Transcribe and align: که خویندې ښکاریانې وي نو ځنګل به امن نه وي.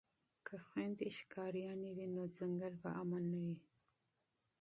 که 0.45 0.53
خویندې 0.65 1.07
ښکاریانې 1.17 1.89
وي 1.97 2.07
نو 2.15 2.23
ځنګل 2.37 2.73
به 2.83 2.89
امن 3.01 3.23
نه 3.31 3.39
وي. 3.45 3.57